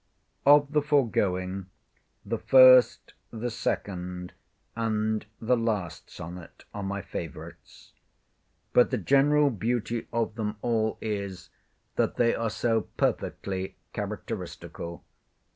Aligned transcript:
]Of 0.55 0.73
the 0.73 0.81
foregoing, 0.81 1.67
the 2.25 2.39
first, 2.39 3.13
the 3.29 3.51
second, 3.51 4.33
and 4.75 5.27
the 5.39 5.55
last 5.55 6.09
sonnet, 6.09 6.63
are 6.73 6.81
my 6.81 7.03
favourites. 7.03 7.91
But 8.73 8.89
the 8.89 8.97
general 8.97 9.51
beauty 9.51 10.07
of 10.11 10.33
them 10.33 10.57
all 10.63 10.97
is, 11.01 11.51
that 11.97 12.15
they 12.15 12.33
are 12.33 12.49
so 12.49 12.81
perfectly 12.97 13.75
characteristical. 13.93 15.03